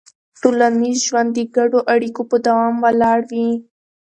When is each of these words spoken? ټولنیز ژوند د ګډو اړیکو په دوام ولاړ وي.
ټولنیز 0.41 0.97
ژوند 1.07 1.29
د 1.33 1.39
ګډو 1.55 1.79
اړیکو 1.93 2.21
په 2.29 2.37
دوام 2.45 2.75
ولاړ 2.85 3.19
وي. 3.31 3.49